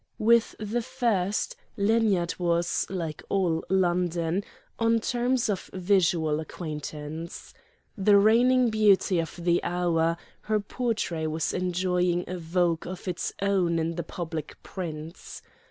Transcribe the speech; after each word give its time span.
With 0.17 0.55
the 0.59 0.81
first, 0.81 1.55
Lanyard 1.77 2.33
was, 2.39 2.87
like 2.89 3.21
all 3.29 3.63
London, 3.69 4.43
on 4.79 4.99
terms 4.99 5.47
of 5.47 5.69
visual 5.75 6.39
acquaintance. 6.39 7.53
The 7.95 8.17
reigning 8.17 8.71
beauty 8.71 9.19
of 9.19 9.35
the 9.35 9.63
hour, 9.63 10.17
her 10.41 10.59
portrait 10.59 11.27
was 11.29 11.53
enjoying 11.53 12.23
a 12.27 12.39
vogue 12.39 12.87
of 12.87 13.07
its 13.07 13.31
own 13.43 13.77
in 13.77 13.93
the 13.93 14.01
public 14.01 14.57
prints. 14.63 15.43